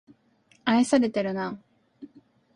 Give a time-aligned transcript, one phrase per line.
[0.65, 1.59] 愛されてるな